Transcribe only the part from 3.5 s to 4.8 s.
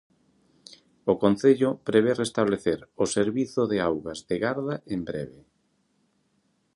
de augas de garda